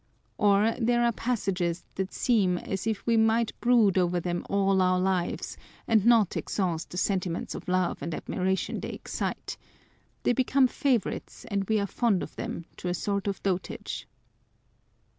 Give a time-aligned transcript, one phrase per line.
[0.39, 4.99] Or there are passages that seem as if we might brood over them all our
[4.99, 9.57] lives, and not exhaust the sentiments of love and admiration they excite:
[10.23, 14.07] they become favourites, and we are fond of them to a sort of dotage.